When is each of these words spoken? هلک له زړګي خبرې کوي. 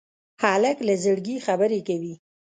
هلک 0.41 0.77
له 0.87 0.93
زړګي 1.03 1.37
خبرې 1.45 1.79
کوي. 1.87 2.13